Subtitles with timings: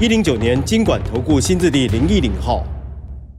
[0.00, 2.66] 一零九年金管投顾新字第零一零号。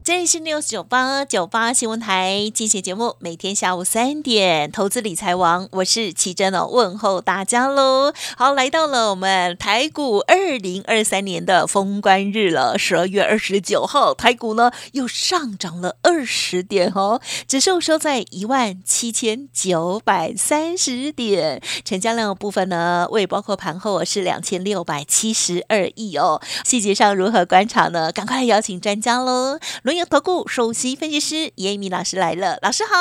[0.06, 8.14] 这里是 news 九八九八新闻台进行节目，每天下午三点，投资理财王，我是奇珍哦，问候大家喽。
[8.38, 26.40] 好，来到了我们台股二零二三年的封关日了，十二月二十九号，台股呢又上涨了二十点哦，指数收在一万七千九百三十点，成交量的部分呢，未包括盘后是两千六百七十二亿哦。
[26.64, 28.12] 细节上如何观察呢？
[28.12, 29.58] 赶快来邀请专家喽，
[29.98, 32.96] 有投顾首席分析师严一鸣老师来了，老师好。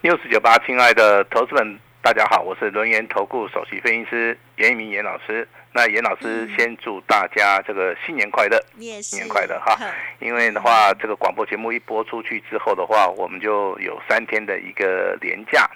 [0.00, 5.46] 六四九八，亲爱的投资们，大家好，我是轮研投顾首席分析师严一鸣严老师。
[5.74, 8.62] 那严老师先祝大家这个新年快乐，
[9.00, 9.78] 新年快乐哈！
[10.20, 15.68] 因为的话，这个广播节目一播出去之后的话，我们就有三天的一个连假。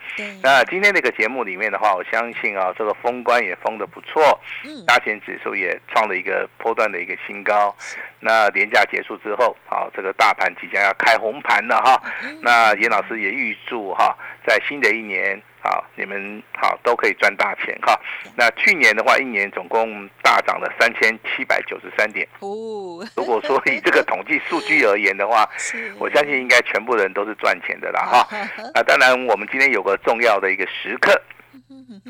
[0.43, 4.39] 那今天这个节目里面的话，我相信啊，这个封关也封的不错，
[4.87, 7.75] 大钱指数也创了一个波段的一个新高。
[8.21, 12.03] 那连假结束之后，好，这个大盘即将要开红盘了哈。
[12.43, 14.15] 那严老师也预祝哈，
[14.47, 15.41] 在新的一年。
[15.67, 17.99] 好，你们好都可以赚大钱哈。
[18.37, 22.25] 那去年的话，一年总共大涨了三千七百九十三点。
[22.39, 25.49] 哦，如果说以这个统计数据而言的话，
[25.99, 28.29] 我相信应该全部人都是赚钱的啦哈。
[28.75, 31.21] 啊，当然我们今天有个重要的一个时刻。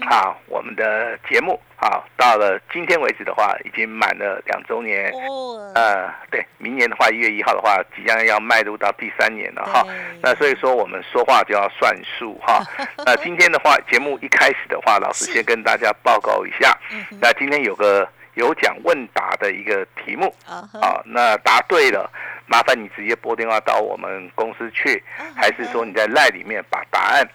[0.09, 5.11] 好， 我们的节目好到了今天为止的话，已经满了两周年。
[5.13, 9.85] 哦，呃，对，明年的话一月一号的话，即将要迈入到第三年了哈。
[10.23, 12.63] 那所以说我们说话就要算数哈。
[13.05, 16.77] 那今天的话，节目一开始的话，老师先跟大家报告一下。
[17.21, 22.11] 那今天有个有奖问答的一个题目啊，那答对了，
[22.47, 25.03] 麻烦你直接拨电话到我们公司去，
[25.35, 27.27] 还是说你在赖里面把答案。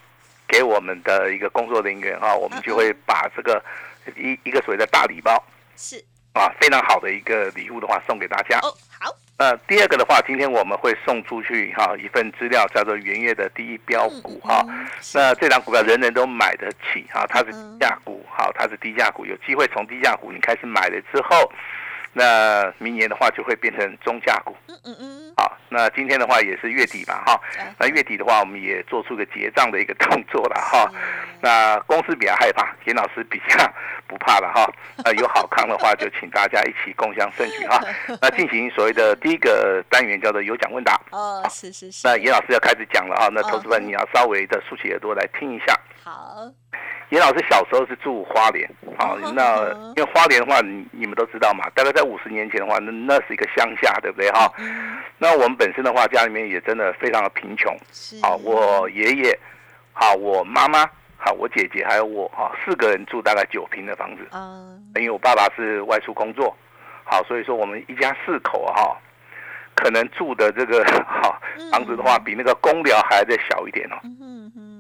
[0.52, 3.64] 给我们的一个工作人员哈，我们就会把这个
[4.18, 5.42] 一一个所谓的大礼包
[5.78, 5.96] 是
[6.34, 8.60] 啊，非常好的一个礼物的话送给大家。
[8.60, 9.16] 哦，好。
[9.38, 14.64] 呃，第二个的话，今天我们会送出去哈一份资料，叫做元月的第一标股哈。
[15.16, 21.52] 那这张股票人人都买得起哈，它是低价股，好，它是低价股，有机会从低价股你开始买了之后。
[22.14, 24.56] 那明年的话就会变成中价股。
[24.68, 25.34] 嗯嗯嗯。
[25.38, 27.40] 好，那今天的话也是月底嘛，哈。
[27.80, 30.92] 那月底的话，我们也做出个结账的一个动作了，哈。
[31.42, 33.58] 那公司比较害怕，严老师比较
[34.08, 34.70] 不怕了，哈。
[35.04, 37.80] 那有好康的话，就请大家一起共享盛举，哈。
[38.22, 41.00] 那进行所谓的第一个单元叫做有奖问答。
[41.12, 42.08] 哦，是是是。
[42.08, 45.80] 那严老师要开始讲了啊，那投资们你要稍微的竖起耳朵来听一下。
[46.04, 46.52] 好。
[47.10, 49.68] 严老师小时候是住花莲，好，那
[49.98, 54.52] 因为花莲的话，你你们都知道嘛，大概在五十年前的话，那那是一个乡下，对不对哈？
[55.18, 57.76] 那我们本身的话，家里面也真的非常的贫穷，
[58.22, 59.38] 好，我爷爷，
[59.94, 60.86] 好，我妈妈，
[61.18, 66.56] 好，我姐姐还有我，哈，四个人住大概九平的房子，嗯，因为我爸爸是外出工作，
[67.04, 68.98] 好，所以说我们一家四口哈，
[69.76, 71.40] 可能住的这个哈
[71.72, 73.96] 房子的话，比那个公寮还要再小一点哦。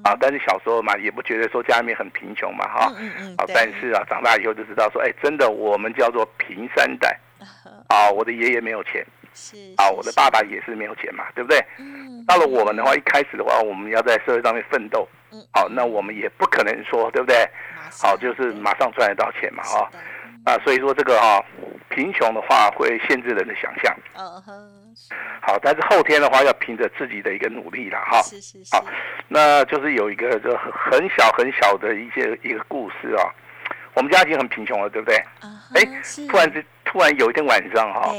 [0.04, 2.94] 啊，但是小时候嘛，也不觉得说家里面很贫穷嘛，哈，
[3.38, 7.18] 啊，但是啊，长大以后就知道说，哎，真的，我们叫做贫三代，
[7.88, 11.64] 啊，我的爷爷没有钱，是，啊，我的爸爸也是没有钱嘛，对不对？
[11.78, 17.48] 嗯，到了我们的话，一开始的话，我们要在社会上面奋斗，嗯，好，那我们也不可能说，对不对？
[18.02, 19.92] 好，就是马上赚得到钱嘛，哈，
[20.46, 21.44] 啊，所以说这个哈，
[21.90, 24.82] 贫穷的话会限制人的想象，嗯哼。
[25.42, 28.22] 好，但是后天的话要凭着自己的一个努力了哈。
[28.22, 28.76] 是是是。
[28.76, 28.86] 好，
[29.28, 33.24] 那就是有一个就很小很小的一些一个故事啊。
[33.94, 35.16] 我们家已经很贫穷了，对不对？
[35.40, 35.50] 啊。
[35.74, 35.82] 哎，
[36.30, 38.14] 突然之突然有一天晚上哈，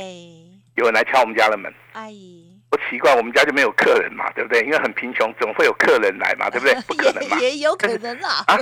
[0.74, 1.72] 有人来敲我们家的门。
[1.92, 2.51] 阿姨。
[2.72, 4.62] 不奇怪，我们家就没有客人嘛，对不对？
[4.62, 6.48] 因为很贫穷，怎么会有客人来嘛？
[6.48, 6.74] 对不对？
[6.88, 7.38] 不可能嘛。
[7.38, 8.42] 也有可能啦。
[8.46, 8.58] 啊。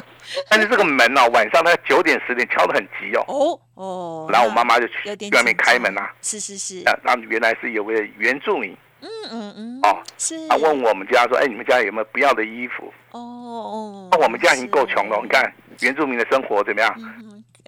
[0.49, 3.25] 但是这个门哦，晚上他九点十点敲的很急哦。
[3.29, 4.29] 哦哦。
[4.33, 6.11] 然后我妈妈就去外面开门啊。
[6.23, 6.83] 是是是。
[6.85, 8.77] 那那原来是有位原住民。
[9.01, 9.81] 嗯嗯嗯。
[9.85, 10.03] 哦。
[10.19, 10.49] 是。
[10.49, 14.09] 他问我们家说：“哎，你们家有没有不要的衣服？”哦哦。
[14.11, 15.53] 那我们家已经够穷了，你看
[15.83, 16.93] 原住民的生活怎么样？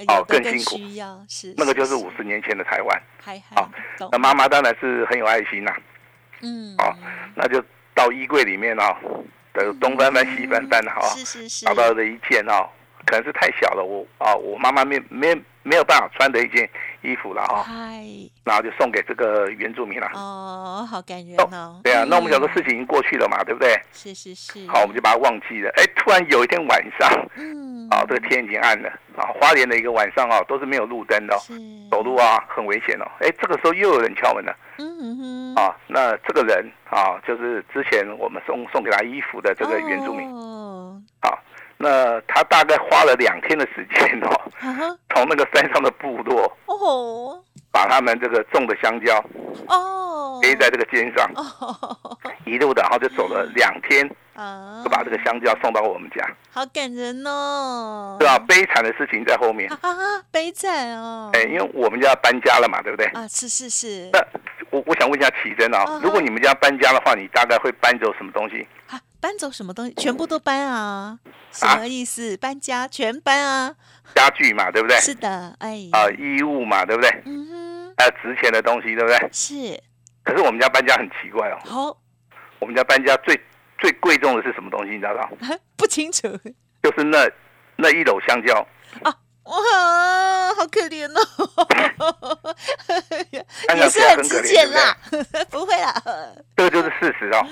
[0.08, 0.76] 哦，更辛苦。
[0.76, 1.54] 需要是。
[1.56, 3.02] 那个就是五十年前的台湾。
[3.54, 3.70] 好。
[4.10, 5.72] 那妈妈当然是很有爱心呐。
[6.42, 6.94] 嗯，哦，
[7.34, 7.62] 那就
[7.94, 8.96] 到衣柜里面哦，
[9.54, 12.68] 的东翻翻西翻翻的哈，是是是，找到的一件哦，
[13.06, 16.68] 可能是太小了，我啊，我妈妈没没没有办法穿的一件
[17.02, 17.62] 衣服了哈。
[17.62, 18.04] 嗨，
[18.44, 20.08] 然后就送给这个原住民了。
[20.14, 21.80] 哦，好感人哦。
[21.82, 23.80] 对啊，那我们想说事情已经过去了嘛，对不对？
[23.92, 24.66] 是是是。
[24.68, 25.70] 好，我们就把它忘记了。
[25.76, 31.36] 哎，突然有一天晚上，嗯，啊，这个天已经暗了啊，花莲的一个晚上啊，都是没有路灯的，
[31.90, 33.06] 走路啊很危险哦。
[33.20, 34.56] 哎，这个时候又有人敲门了。
[34.78, 35.54] 嗯哼。
[35.54, 40.28] 啊，那这个人啊，就是之前我们送送给他衣服的这个原住民。
[40.30, 40.61] 哦。
[41.84, 42.18] 啊。
[42.18, 49.22] 那他大概花了两天的时间哦，从那个山上的部落哦，把他们这个种的香蕉
[49.66, 51.30] 哦背在这个肩上，
[52.46, 54.08] 一路的，然后就走了两天，
[54.84, 58.38] 就把这个香蕉送到我们家，好感人哦，对吧？
[58.46, 59.78] 悲惨的事情在后面啊，
[60.30, 63.06] 悲惨哦，哎，因为我们家搬家了嘛，对不对？
[63.08, 64.10] 啊，是是是。
[64.12, 64.18] 那
[64.70, 68.66] 我我想问一下启真啊，如果你们家搬家的话，你大概会搬走什么东西？
[69.22, 69.94] 搬走什么东西？
[69.94, 71.16] 全部都搬啊？
[71.52, 72.36] 什么意思？
[72.36, 73.72] 搬家全搬啊？
[74.16, 74.98] 家具嘛，对不对？
[74.98, 75.88] 是的，哎。
[75.92, 77.08] 啊，衣物嘛，对不对？
[77.24, 77.94] 嗯哼。
[77.96, 79.16] 还有值钱的东西，对不对？
[79.30, 79.80] 是。
[80.24, 81.58] 可是我们家搬家很奇怪哦。
[81.64, 81.96] 好。
[82.58, 83.40] 我们家搬家最
[83.78, 84.90] 最贵重的是什么东西？
[84.90, 85.28] 你知道吗？
[85.78, 86.26] 不清楚。
[86.82, 87.30] 就是那
[87.76, 88.66] 那一篓香蕉。
[89.04, 89.14] 啊。
[89.44, 92.54] 哇，好可怜哦！
[93.76, 94.96] 也是很值钱啦，
[95.50, 95.92] 不会啦。
[96.56, 97.46] 这个就是事实哦。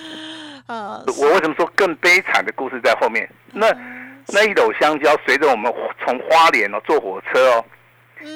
[0.67, 3.29] 啊，我为什么说更悲惨的故事在后面？
[3.53, 3.67] 那
[4.29, 5.73] 那一篓香蕉随着我们
[6.05, 7.65] 从花莲哦坐火车哦，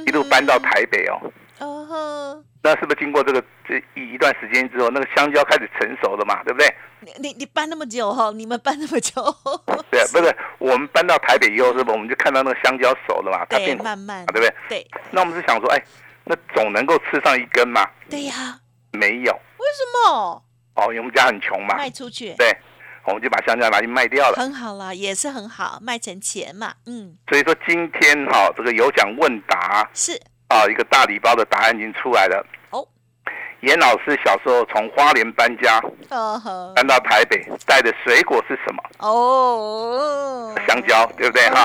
[0.06, 1.20] 一路搬到台北哦。
[1.58, 2.44] 哦呵。
[2.62, 6.42] 那是不是经过这个这一一段时间之后，那个香蕉开始成熟了嘛？
[6.44, 6.74] 对不对？
[7.00, 9.22] 你你你搬那么久哈，你们搬那么久？
[9.90, 13.44] 对，不是我们搬到台北以后，是不我们就看到那个香蕉熟了嘛？
[13.50, 14.54] 它变慢慢，对不对？
[14.68, 14.86] 对。
[15.10, 15.84] 那我们是想说，哎，
[16.24, 17.86] 那总能够吃上一根嘛？
[18.08, 18.58] 对呀。
[18.92, 19.32] 没有。
[19.32, 20.42] 为什么？
[20.76, 21.76] 哦，因为我们家很穷嘛。
[21.76, 22.32] 卖出去。
[22.38, 22.56] 对，
[23.04, 24.36] 我们就把香蕉拿去卖掉了。
[24.36, 26.72] 很好啦，也是很好，卖成钱嘛。
[26.86, 27.16] 嗯。
[27.28, 30.18] 所以说今天哈，这个有奖问答是
[30.54, 32.46] 啊，一个大礼包的答案已经出来了。
[32.70, 32.86] 哦
[33.60, 35.80] 严老师小时候从花莲搬家，
[36.76, 38.82] 搬到台北，带的水果是什么？
[38.98, 41.62] 哦，香蕉，对不对哈？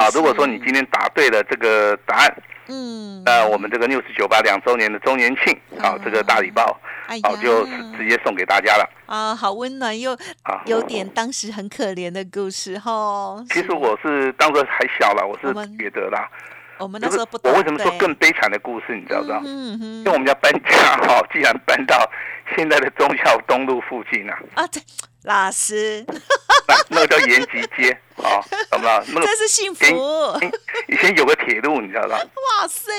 [0.00, 6.76] 啊，如果说你今天答对了这个答案，嗯，那我们这个六十九八两周年的周年庆，好，这个大礼包，
[7.22, 7.64] 好，就
[7.96, 8.90] 直接送给大家了。
[9.06, 13.40] 啊，好温暖又啊，有点当时很可怜的故事哈。
[13.50, 16.28] 其实我是当时还小了，我是觉得啦。
[16.78, 18.94] 我们那时候不我为什么说更悲惨的故事？
[18.96, 19.32] 你知道不？
[19.44, 22.10] 嗯因为我们家搬家哈， 既然搬到
[22.56, 24.38] 现在的忠孝东路附近啊。
[24.54, 24.82] 啊，对，
[25.24, 26.04] 老师。
[26.88, 28.40] 那个叫延吉街啊，
[28.70, 29.04] 懂不懂？
[29.14, 29.84] 那个真是幸福。
[30.88, 32.16] 以前有个铁路，你知道吧？
[32.18, 32.92] 哇塞！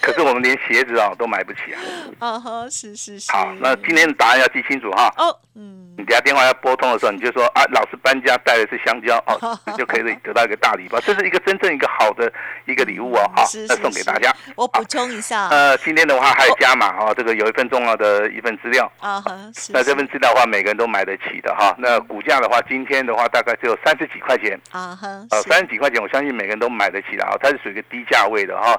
[0.00, 1.80] 可是我们连鞋子啊都买不起啊。
[2.18, 3.30] 啊 哈，是是是。
[3.32, 5.12] 好，那今天的答案要记清楚哈。
[5.16, 5.80] 哦，嗯。
[5.94, 9.36] 你等下电话要拨通的时候，你就说啊，老师搬家带的是香蕉哦，
[9.68, 10.98] 你就可以得到一个大礼包。
[11.00, 12.32] 这是一个真正一个好的
[12.64, 14.34] 一个礼物哦，好，那送给大家。
[14.56, 15.48] 我补充一下。
[15.48, 18.90] 呃，今天的话还有加码哦，这个有一份重要的一份资料。
[19.00, 19.36] 啊哈，
[19.68, 21.74] 那这份资料的话，每个人都买得起的哈。
[21.78, 24.58] 那股价的话，今天的话大概只有三十几块钱。
[24.70, 28.74] 啊哈，呃，三十几块钱，我相信每个人都买得起的啊，它是属于一个低价位的哈。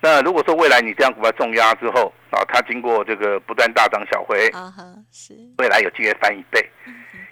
[0.00, 6.64] 那如果说未来你这样股票重压之后啊，它经过这个不断大涨小回，啊哈，是未来有机会翻一倍，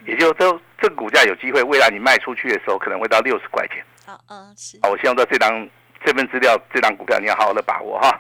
[0.06, 3.84] 也就是说这个股价有机会未来你卖出去的时候可能会到六十块钱。
[4.06, 4.78] 啊啊是。
[4.82, 5.68] 好，我希望在这张
[6.04, 8.18] 这份资料这张股票你要好好的把握哈。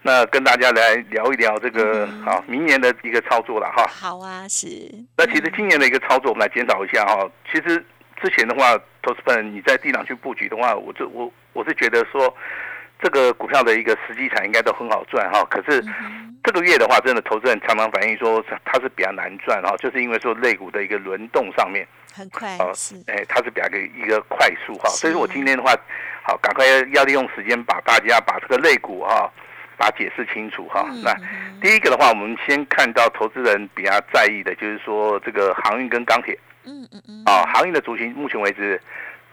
[0.00, 3.86] 那跟大家来聊一聊这个好明年的一个操作了哈。
[3.88, 4.66] 好啊，是。
[5.16, 7.30] 那其实今年的一个操作我们来检讨一下哈。
[7.52, 7.84] 其实
[8.20, 12.34] 之前的话，投资本你在地档去布局的话，我这我我是觉得说。
[13.02, 15.84] 这个股票的一个实际产应该都很好赚哈，可是
[16.44, 25.74] 这个月的话，真的投资人常常反映说它是比较难赚哈，就是因为说类股的一个轮动上面很快是哎，它是比较个一个快速哈，所以说我今天的话，
[26.22, 29.28] 好赶快要利用时间把大家把这个类股哈，
[29.76, 30.86] 把它解释清楚哈。
[31.02, 31.12] 那
[31.60, 38.80] 第一个的话，我们先看到投资人比较在意的就是说这个航运跟钢铁，嗯嗯嗯，啊，航运的族群目前为止。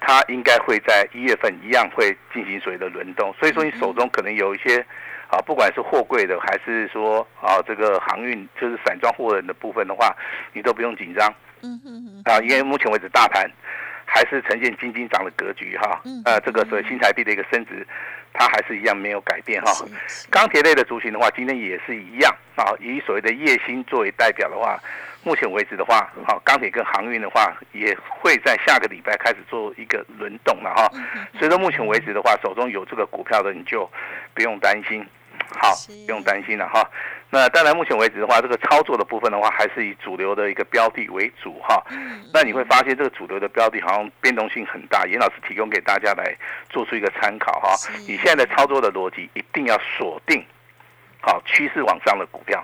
[0.02, 4.84] 它应该会在一月份一样会进行所谓的轮动，所以说你手中可能有一些
[5.28, 10.16] 啊，不管是货柜的还是说啊这个航运就是散装货人的部分的话，
[10.54, 11.32] 你都不用紧张。
[11.62, 12.22] 嗯嗯嗯。
[12.26, 13.46] 啊，因为目前为止大盘
[14.06, 16.02] 还是呈现金金涨的格局哈。
[16.06, 16.22] 嗯。
[16.26, 17.86] 呃，这个所谓新台币的一个升值，
[18.34, 19.72] 它还是一样没有改变哈。
[20.32, 24.80] 钢铁类的族群的话，今天也是一样啊，以所谓的叶星作为代表的话。
[25.24, 30.90] 目前为止的话，好钢铁跟航运的话，也会在下个礼拜开始做一个轮动了哈。
[31.38, 33.90] 所以说目前为止的话，手中有这个股票的你就
[34.34, 35.06] 不用担心。
[35.52, 35.74] 好，
[36.06, 36.88] 不用担心了哈。
[37.32, 41.84] 那当然，目前为止的话，这个操作的部分的话，还是以主流的一个标的为主哈。
[42.32, 45.06] 那你会发现，这个主流的标的好像变动性很大。
[45.08, 46.36] 严老师提供给大家来
[46.70, 47.76] 做出一个参考哈。
[48.08, 50.46] 你现在的操作的逻辑一定要锁定
[51.22, 52.64] 好趋势往上的股票，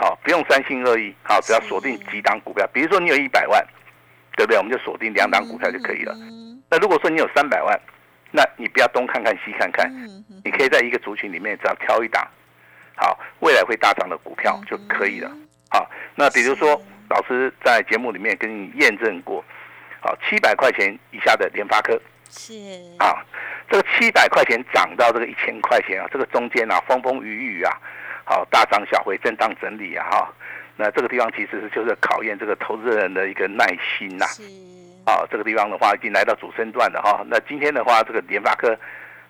[0.00, 2.66] 好，不用三心二意，好，只要锁定几档股票。
[2.72, 3.62] 比如说你有一百万，
[4.34, 4.56] 对不对？
[4.56, 6.16] 我们就锁定两档股票就可以了。
[6.70, 7.78] 那如果说你有三百万，
[8.30, 9.92] 那你不要东看看西看看，
[10.42, 12.26] 你可以在一个族群里面只要挑一档。
[12.96, 15.30] 好，未来会大涨的股票就可以了。
[15.70, 16.80] 好，那比如说
[17.10, 19.44] 老师在节目里面跟你验证过，
[20.00, 22.54] 好，七百块钱以下的联发科是
[22.98, 23.22] 啊，
[23.68, 27.76] 这个七百块钱涨到这个一千块钱啊，这个中间啊风风雨雨啊，
[28.30, 30.32] 好大涨小回震荡整理啊哈，
[30.76, 33.66] 那这个地方其实是就是考验这个投资人的一个耐
[33.98, 34.24] 心呐。
[35.04, 38.78] 啊，这个地方的话已经来到主升段了哈，那今天的话这个联发科。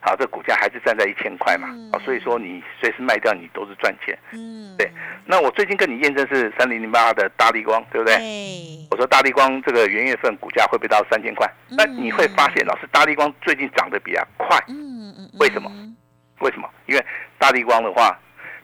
[0.02, 1.68] 好，这股价还是站在一千块嘛？
[1.92, 4.18] 啊，所以说你随时卖掉，你都是赚钱。
[4.32, 4.90] 嗯，对。
[5.26, 8.16] 那我最近跟你验证是三零零八的大力光，对不对？
[8.90, 11.46] 我说大力光这个元月份股价会不会到三千块？
[11.68, 14.58] 那你会发现，老师大力光最近涨得比较快。
[14.68, 15.30] 嗯嗯。
[15.38, 15.70] 为什么？
[16.38, 16.66] 为什么？
[16.86, 18.18] 因为大力光的话，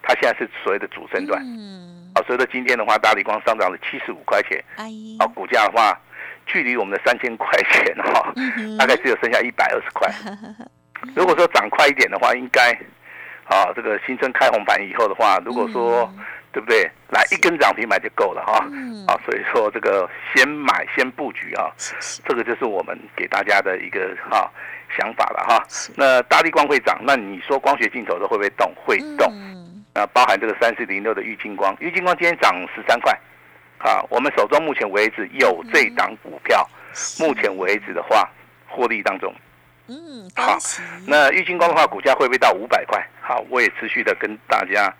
[0.06, 1.42] 它现在是所谓的主升段。
[1.42, 2.12] 嗯。
[2.14, 4.62] 啊，所以说今天的话，大力光上涨了七十五块钱。
[4.76, 4.86] 哎。
[5.18, 5.98] 啊，股价的话，
[6.46, 8.32] 距离我们的三千块钱哈，
[8.78, 10.08] 大概只有剩下一百二十块。
[11.14, 12.72] 如果说涨快一点的话，应该，
[13.44, 16.10] 啊，这个新春开红盘以后的话，如果说，
[16.52, 16.90] 对不对？
[17.10, 18.64] 来一根涨停买就够了哈，
[19.06, 21.70] 啊，所以说这个先买先布局啊，
[22.24, 24.50] 这个就是我们给大家的一个哈
[24.96, 25.62] 想法了哈。
[25.94, 28.72] 那大力光会涨，那你说光学镜头的会不会动？
[28.74, 29.30] 会动。
[29.96, 33.18] 那包含这个三四零六的玉金光，玉金光今天涨十三块，
[33.78, 36.68] 啊，我们手中目前为止有这档股票，
[37.18, 38.28] 目前为止的话，
[38.68, 39.34] 获利当中。
[39.88, 40.58] 嗯，好。
[41.06, 43.02] 那玉金光的话，股价会不会到五百块？
[43.22, 44.92] 好，我也持续的跟大家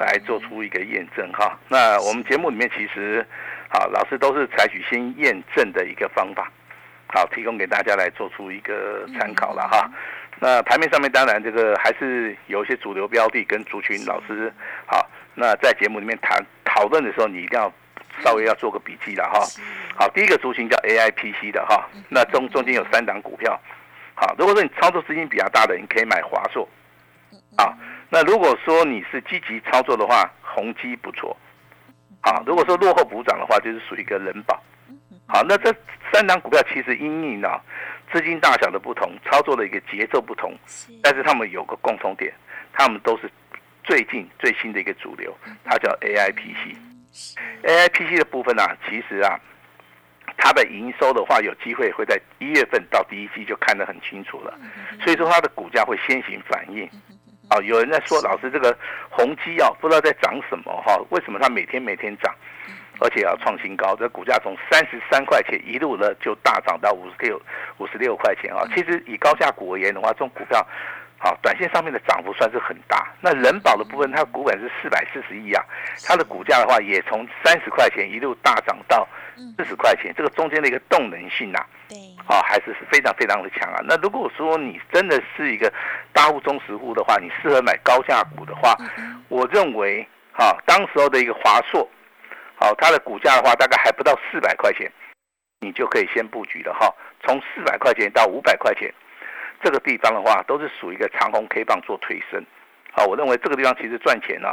[0.00, 1.56] 来做出一个验证哈。
[1.68, 3.24] 那我们节目里面其实，
[3.68, 6.50] 好，老师都是采取先验证的一个方法，
[7.06, 9.88] 好，提供给大家来做出一个参考了哈。
[10.42, 14.52] 那盘面上面当然这个还是有一些主流标的跟族群，老师
[14.86, 15.08] 好。
[15.36, 17.72] 那在节目里面谈讨论的时候，你一定要
[18.24, 19.38] 稍微要做个笔记了哈。
[19.96, 23.56] 好，第一个族群叫 A I P C 的哈，那中中间有三档股票。
[24.14, 26.68] 好，如果说你操作资金比较大的，你可以买华硕。
[27.56, 27.72] 啊，
[28.10, 31.36] 那如果说你是积极操作的话，宏基不错。
[32.20, 34.60] 啊，如果说落后补涨的话，就是属于一个人保。
[35.28, 35.72] 好，那这
[36.12, 37.48] 三档股票其实因应呢
[38.12, 40.54] 资金大小的不同，操作的一个节奏不同，
[41.02, 42.32] 但是他们有个共同点，
[42.72, 43.30] 他们都是
[43.82, 46.76] 最近最新的一个主流，它叫 A I P C。
[47.62, 49.40] A I P C 的部分呢，其实啊。
[50.38, 54.58] 它的营收的话，有机会会在一月份到第一季就看得很清楚了，
[55.04, 56.88] 所以说它的股价会先行反应。
[57.48, 58.76] 啊，有人在说老师这个
[59.10, 60.96] 宏基啊，不知道在涨什么哈？
[61.10, 62.34] 为什么它每天每天涨，
[63.02, 63.96] 而且要创新高？
[63.96, 67.40] 这股价从三十三块钱一路呢就大涨到五十六
[67.78, 68.62] 五十六块钱啊！
[68.74, 70.66] 其实以高价股而言的话，这种股票。
[71.24, 73.06] 好，短线上面的涨幅算是很大。
[73.20, 75.64] 那人保的部分，它的股本是四百四十亿啊，
[76.04, 79.06] 它的股价的话也从三十块钱一路大涨到
[79.56, 83.80] 四十块钱，这个中间的一个动能性啊，对，啊还是非常非常的强啊。
[83.84, 85.72] 那如果说你真的是一个
[86.12, 88.76] 大户中实户的话，你适合买高价股的话，
[89.28, 91.88] 我认为，哈，当时候的一个华硕，
[92.62, 94.88] 好，它的股价的话大概还不到四百块钱，
[95.58, 98.88] 你就可以先布局了哈，从四百块钱到五百块钱。
[99.60, 102.40] 这个地方的话，都是属于一个长虹 K 棒做推升，
[102.92, 104.48] 好，我认为这个地方其实赚钱呢，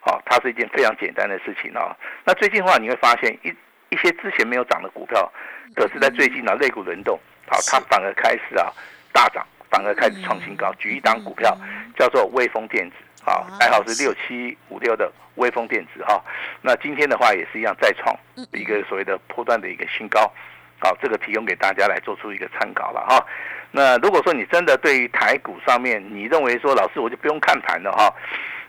[0.00, 1.96] 好，它是一件非常简单的事情啊。
[2.24, 3.54] 那最近的话，你会发现一
[3.90, 5.32] 一些之前没有涨的股票，
[5.76, 8.66] 可是在最近呢，肋骨轮动，好，它反而开始啊
[9.12, 10.74] 大涨，反而开始创新高。
[10.74, 11.56] 举一档股票
[11.96, 16.22] 叫做微风电子，好，代号是六七五六的微风电子哈。
[16.60, 18.14] 那今天的话也是一样再创
[18.52, 20.30] 一个所谓的波段的一个新高，
[20.78, 23.26] 好，这个提供给大家来做出一个参考了哈。
[23.70, 28.14] 那如果说你真的对于台股上面，你认为说老师我就不用看盘了哈，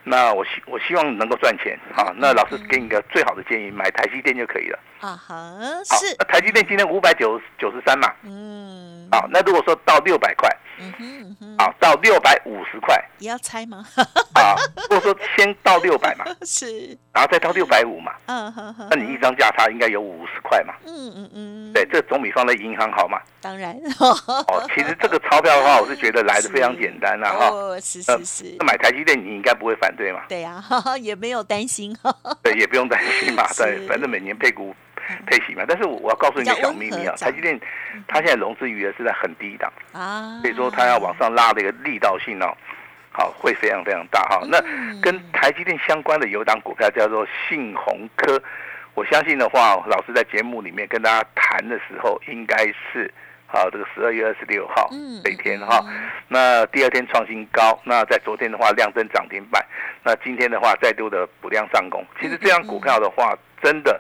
[0.03, 4.79] 那我希我希望能够赚钱啊，那老师给你个最好的建议，买台积电就可以了。
[5.01, 5.35] 啊哈，
[5.83, 6.15] 是。
[6.25, 8.11] 台积电今天五百九九十三嘛。
[8.23, 8.84] 嗯。
[9.11, 10.49] 好，那如果说到六百块。
[10.77, 10.91] 嗯
[11.39, 13.85] 哼，好，到六百五十块也要猜吗？
[14.35, 14.55] 啊，
[14.89, 30.61] 如果说先到六百嘛， 是，然后再到六百五嘛，嗯哼哼，那你一张价差应该有五十块嘛，嗯嗯嗯，对，这总比放在银行好嘛，当然，哦，其实这个钞票的话，我是觉得来的非常简单呐，哈，是 是是，买台积电你应该不会反对嘛，对呀，
[30.99, 31.95] 也没有担心，
[32.43, 34.75] 对，也不用担心嘛，对，反正每年配股。
[35.25, 37.59] 配息嘛，但是我我要告诉你个小秘密啊，台积电
[38.07, 42.55] 它现在融资余额是在很低档啊，所以说它要往上拉的一个力道性哦，
[43.11, 44.41] 好，会非常非常大哈。
[44.49, 44.59] 那
[45.01, 48.41] 跟台积电相关的有档股票叫做信鸿科，
[48.93, 53.11] 我相信的话，老师在节目里面跟大家谈的时候，应该是
[53.47, 54.89] 好这个十二月二十六号
[55.23, 55.83] 这一天哈。
[56.27, 59.65] 那第二天创新高，那在昨天的话量增涨停板，
[60.03, 62.05] 那今天的话再度的补量上攻。
[62.19, 63.99] 其实这样股票的话，真的。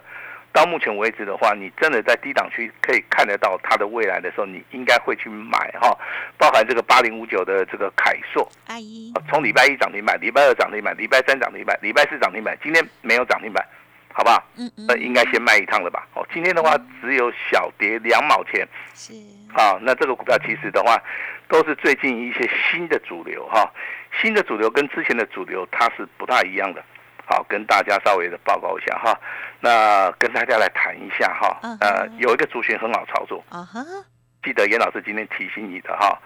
[0.55, 5.93] 到目前为止的话，你真的在低档区可以看得到它的未来的时候，你应该会去买哈，
[6.37, 13.67] 包含这个八零五九的这个凯硕，阿姨，从礼拜一涨停板，礼拜二涨停板，礼拜三涨停板，礼拜四涨停板，今天没有涨停板，
[14.13, 14.41] 好不好？
[14.57, 16.07] 嗯嗯，那应该先卖一趟了吧？
[16.13, 19.11] 哦，今天的话只有小跌两毛钱，是，
[19.53, 20.97] 好，那这个股票其实的话，
[21.49, 23.69] 都是最近一些新的主流哈，
[24.21, 26.81] 新的主流跟之前的主流它是不大一样的。
[27.27, 29.19] 好，跟大家稍微的报告一下哈，
[29.59, 33.83] 那跟大家来谈一下哈，呃，有一个族群很好操作，啊哈，
[34.43, 36.21] 记得严老师今天提醒你的哈，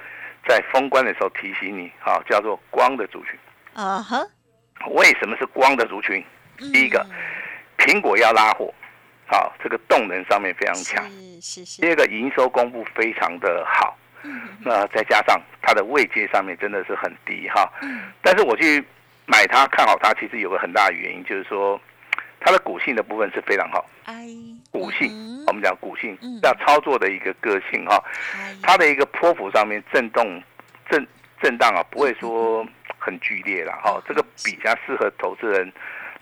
[0.46, 3.40] 在封关的时候提醒你，哈，叫做光的族群，
[3.74, 4.20] 啊哈，
[4.92, 6.22] 为什么是光的族群？
[6.74, 7.06] 第一个，
[7.78, 8.74] 苹果要拉货，
[9.26, 11.82] 好，这个动能上面非常强，是是是。
[11.82, 18.86] 第二个，营收公布非常的好，嗯，那再加上它的位阶上面真的是很低哈，嗯，但是我去。
[19.30, 21.80] 买它看好它，其实有个很大的原因，就是说
[22.40, 23.86] 它的股性的部分是非常好。
[24.72, 25.12] 股性，
[25.46, 28.04] 我们讲股性，要操作的一个个性哈，
[28.64, 30.42] 它的一个波幅上面震动
[30.90, 31.08] 震
[31.42, 32.66] 震荡啊，不会说
[32.98, 35.72] 很剧烈了哈，这个比较适合投资人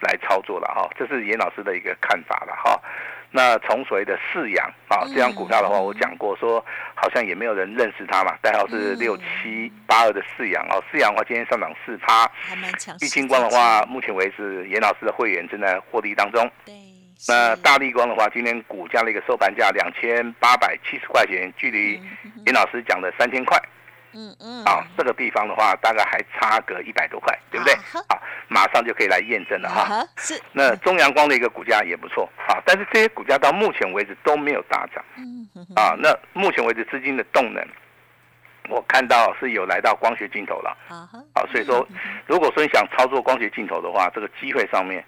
[0.02, 2.78] 来操作了哈，这是严老师的一个看法了哈。
[3.38, 6.60] 那从所谓的四阳啊，这张股票的话，我讲过说，
[6.96, 10.84] 好像也没有人认识它嘛，代号是六七八二的四阳哦。
[10.92, 12.28] 四阳的话，今天上涨四趴。
[12.36, 12.96] 还蛮强。
[13.00, 16.50] 玉清光的话，目前为止，严老师的会员正在获利当中。
[16.66, 16.74] 对。
[17.28, 22.02] 那大力光的话，今天股价的一个收盘价两千八百七十块钱，距离
[22.48, 23.56] 严老师讲的三千块。
[24.18, 27.76] 嗯嗯，啊，这个地方的话，大概还差个一百多块，对不对？
[27.94, 30.04] 好，马上就可以来验证了哈。
[30.18, 30.42] 是。
[30.52, 35.06] 那中阳光的一个股价也不错啊，但是这些股价到目前为止都没有大涨。
[35.18, 37.64] 嗯啊，那目前为止资金的动能，
[38.70, 40.76] 我看到是有来到光学镜头了。
[40.90, 41.06] 啊
[41.36, 41.88] 好，所以说，
[42.26, 45.06] 如果说你想操作光学镜头的话，这个机会上面，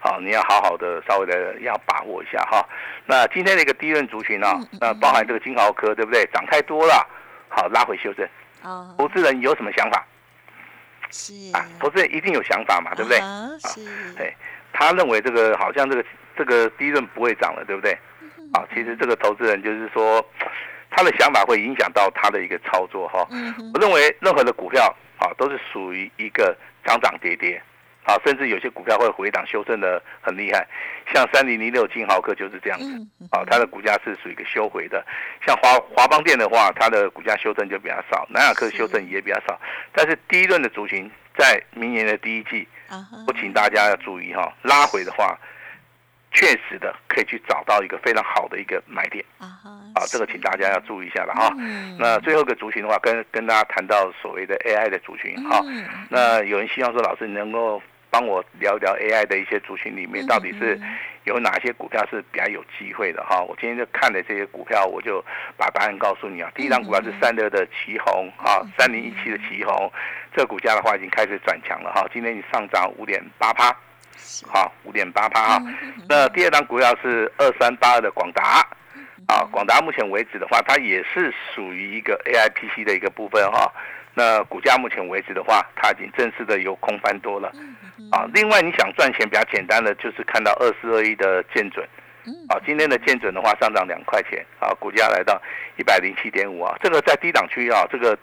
[0.00, 2.66] 好，你要好好的稍微的要把握一下哈。
[3.06, 4.48] 那今天的一个低润族群呢，
[4.80, 6.26] 那包含这个金豪科，对不对？
[6.32, 7.06] 涨太多了，
[7.48, 8.28] 好，拉回修正。
[8.62, 10.06] 投资人有什么想法？
[11.10, 13.18] 是啊，投资人一定有想法嘛，对不对？
[13.60, 14.36] 是，对，
[14.72, 16.04] 他认为这个好像这个
[16.36, 17.92] 这个低润不会涨了，对不对？
[18.52, 20.22] 啊，其实这个投资人就是说，
[20.90, 23.26] 他的想法会影响到他的一个操作哈。
[23.72, 27.62] 我认为任何的股票啊，都是属于一个涨涨跌跌。
[28.08, 30.66] 啊，甚至有些股票会回档修正的很厉害，
[31.12, 33.06] 像三零零六金豪克就是这样子。
[33.30, 35.04] 啊，它的股价是属于一个修回的。
[35.46, 39.60] 像华华邦电的话，它的股价修正就比较少，南亚科修正也比较少。
[39.92, 42.66] 但是第一轮的族群在明年的第一季，
[43.26, 45.38] 我请大家要注意哈，拉回的话，
[46.32, 49.22] 确实的可以去找到一个非常好的一个买点。
[49.36, 49.60] 啊
[49.94, 51.52] 啊，这个请大家要注意一下了哈。
[51.98, 55.62] 那最后一个族群的话，跟跟大家谈到所谓的 AI 的族群哈。
[56.08, 57.82] 那有人希望说，老师能够。
[58.10, 60.80] 帮我聊一聊 AI 的一些族群里面，到底是
[61.24, 63.40] 有哪些股票是比较有机会的哈？
[63.42, 65.24] 我今天就看了这些股票，我就
[65.56, 66.50] 把答案告诉你啊。
[66.54, 69.92] 第一张股票是三六的旗红啊，三零一七的旗红，
[70.34, 72.08] 这个股价的话已经开始转强了哈。
[72.12, 73.76] 今天你上涨五点八趴，
[74.46, 75.62] 好，五点八趴哈。
[76.08, 78.66] 那第二张股票是二三八二的广达，
[79.26, 83.70] 啊，广达目前为止的话，它也是属于一个 AIPC 的一个部分哈。
[84.18, 87.52] 那股价目前为止的话，它已经正式的由空翻多了，
[88.10, 91.86] 啊，另外你想赚钱比较简单的就是看到二四二一的建准，
[92.48, 95.40] 啊，今天的建准的话上涨两块钱，啊，股价来到
[95.76, 98.18] 一百零七点五啊，这个在低档区啊，这个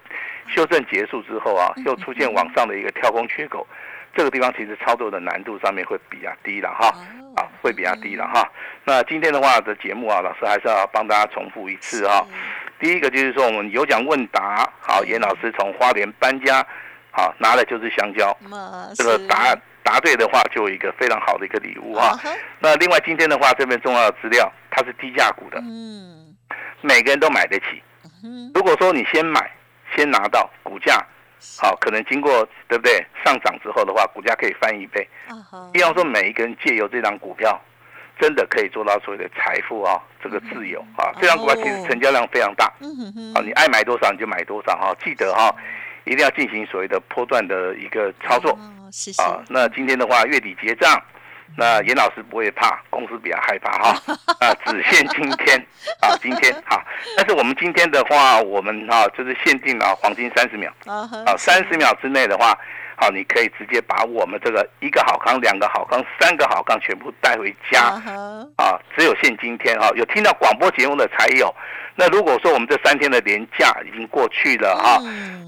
[0.54, 3.66] 修正结束之后啊，又出现往上的一个跳空缺口，
[4.14, 6.88] 这个地方其实操作的难度上面会比较低了哈，
[7.36, 8.46] 啊，会比较低了哈。
[8.84, 12.26] 那今天的话的节目啊，老师还是要帮大家重复一次哈。
[12.78, 16.66] 第一个就是说，我们有奖问答，好，严老师从花莲搬家，
[17.10, 18.36] 好，拿的就是香蕉。
[18.94, 22.18] 这个答答对的话，就有一个非常好的一个礼物哈。
[22.58, 26.36] 那另外今天的话，这边重要的资料，它是低价股的，嗯，
[26.82, 27.82] 每个人都买得起。
[28.54, 29.50] 如果说你先买，
[29.94, 31.02] 先拿到股价，
[31.58, 35.08] 好，可能经过对不对上涨之后的话，股价可以翻一倍。
[35.72, 37.58] 比方说，每一个人借由这张股票。
[38.18, 42.66] 真的可以做到所谓的财富啊，这个自由啊，这张股票其实成交量非常大，
[43.34, 45.54] 啊，你爱买多少你就买多少哈，记得哈，
[46.04, 48.52] 一定要进行所谓的波段的一个操作，
[49.18, 51.02] 啊，那今天的话月底结账，
[51.56, 54.16] 那严老师不会怕，公司比较害怕哈。
[54.40, 55.58] 啊，只限今天
[56.00, 56.82] 啊，今天好。
[57.16, 60.72] 但是我们今天的话，我们哈就是限定了黄金三十秒。
[60.86, 62.58] 啊，三十秒之内的话，
[62.96, 67.82] 好，你可以直接把我们这个一个好康、两个好康、三个好康全部带回家。
[68.56, 71.54] 啊，只有限今天哈，有听到广播节目的才有。
[71.94, 74.98] 那如果说我们这三天的年假已经过去了哈，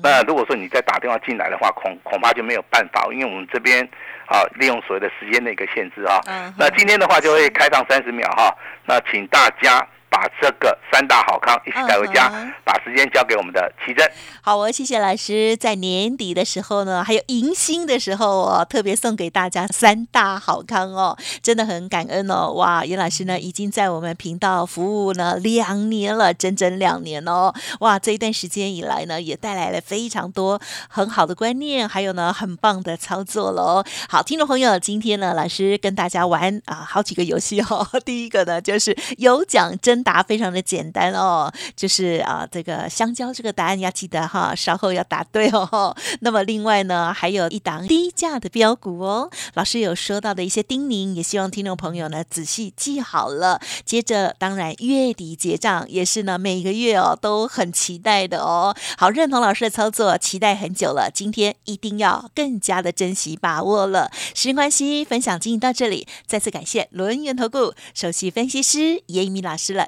[0.02, 3.82] 那如果说你再打电话进来的话，恐恐怕就没有办法，因为我们这边
[4.26, 6.20] 啊利用所谓的时间的一个限制啊。
[6.58, 8.54] 那今天的话就会开放三十秒哈，
[8.86, 9.86] 那请大家。
[10.10, 12.30] 把这个三大好康一起带回家，
[12.64, 14.10] 把时间交给我们的奇珍。
[14.40, 15.56] 好哦，谢谢老师。
[15.56, 22.52] 在年底的时候呢，还有迎新的时候哦，特别送给大家三大好康哦，真的很感恩哦。
[22.52, 27.52] 哇，严老师呢已经在我们频道服务呢两年了，整整两年哦。
[27.80, 33.84] 哇，这一段时间以来呢，也带来了非常多很好的观念，还有呢很棒的操作喽。
[34.08, 37.86] 好，听众朋友，今天呢，老师跟大家玩啊好几个游戏哦。
[38.04, 39.97] 第一个呢就是有奖真。
[40.02, 45.96] 答非常的简单哦，就是啊，这个香蕉这个答案要记得哈，稍后要答对哦。
[46.20, 53.60] 那么另外呢，还有一档低价的标股哦，老师有说到的一些叮咛，也希望听众朋友呢仔细记好了。
[53.84, 58.74] 接着，当然月底结账也是呢，每个月哦都很期待的哦。
[58.96, 64.10] 好，认同老师的操作，期待很久了，今天一定要更加的珍惜把握了。
[64.34, 69.87] 时间关系，分享进行到这里，再次感谢轮源投顾首席分析师叶一鸣老师了。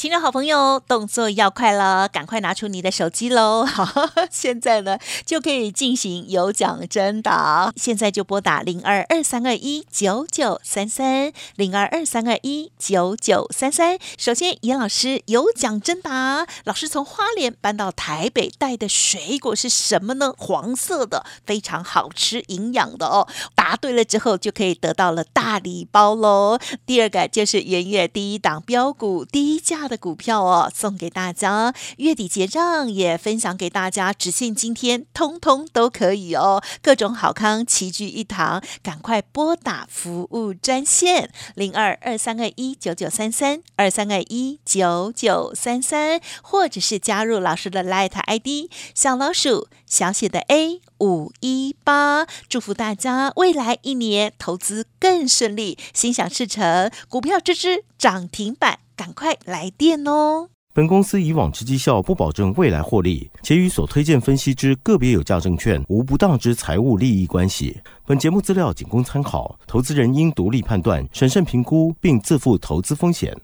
[0.00, 3.66] 亲爱好朋友，动作要快了，赶快拿出你的手机喽！
[3.66, 3.86] 好，
[4.32, 13.98] 现在呢就可以进行有奖征答，现在就拨打零二二三二一九九三三零二二三二一九九三三。
[14.16, 20.32] 首先，严老师有奖征答，老师从花莲搬到台北带的水果是什么呢？
[20.38, 23.28] 黄色的，非常好吃，营养的哦。
[23.54, 26.58] 答对了之后，就可以得到了大礼包喽。
[26.86, 29.89] 第二个就是元月第一档标股低价。
[29.90, 58.78] 的股票哦，送给大家，月底结账也分享给大家，只限今天，通通都可以哦，各种好康齐聚一堂，赶快拨打服务专线零二二三二一九九三三二三二一九九三三，或者是加入老师的 Light ID 小老鼠小写的 A 五一八，祝福大家未来一年投资更顺利，心想事成，股票支支涨停板。
[58.94, 60.48] 赶快来电哦！
[60.74, 67.80] 本公司以往之绩效不保证未来获利，且与所推荐分析之个别有价证券无不当之财务利益关系。
[68.06, 73.34] 本节目资料仅供参考，投资人应独立判断、审慎评估，并自负投资风险。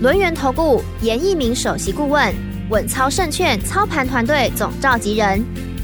[0.00, 2.34] 轮源投顾严一鸣首席顾问，
[2.68, 5.40] 稳操胜券操盘团队总召集人，